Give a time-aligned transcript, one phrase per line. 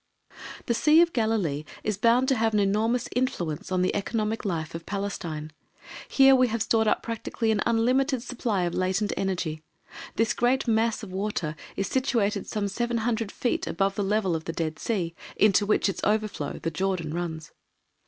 [0.65, 4.73] The Sea of Galilee is bound to have an enormous influence on the economic life
[4.73, 5.51] of Palestine.
[6.07, 9.61] Here we have stored up practically an unlimited supply of latent energy.
[10.15, 14.53] This great mass of water is situated some 700 feet above the level of the
[14.53, 17.51] Dead Sea, into which its overflow, the Jordan runs.